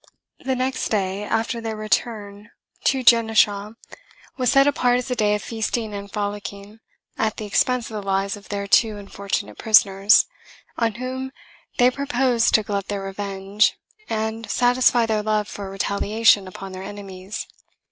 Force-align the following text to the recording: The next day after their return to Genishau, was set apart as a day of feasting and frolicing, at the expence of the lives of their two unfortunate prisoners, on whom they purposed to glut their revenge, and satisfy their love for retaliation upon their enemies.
The 0.39 0.55
next 0.55 0.89
day 0.89 1.23
after 1.25 1.61
their 1.61 1.75
return 1.75 2.49
to 2.85 3.03
Genishau, 3.03 3.75
was 4.35 4.51
set 4.51 4.65
apart 4.65 4.97
as 4.97 5.11
a 5.11 5.15
day 5.15 5.35
of 5.35 5.43
feasting 5.43 5.93
and 5.93 6.11
frolicing, 6.11 6.79
at 7.19 7.37
the 7.37 7.45
expence 7.45 7.85
of 7.85 7.93
the 7.93 8.01
lives 8.01 8.35
of 8.35 8.49
their 8.49 8.65
two 8.65 8.97
unfortunate 8.97 9.59
prisoners, 9.59 10.25
on 10.75 10.93
whom 10.95 11.31
they 11.77 11.91
purposed 11.91 12.55
to 12.55 12.63
glut 12.63 12.87
their 12.87 13.03
revenge, 13.03 13.77
and 14.09 14.49
satisfy 14.49 15.05
their 15.05 15.21
love 15.21 15.47
for 15.47 15.69
retaliation 15.69 16.47
upon 16.47 16.71
their 16.71 16.81
enemies. 16.81 17.45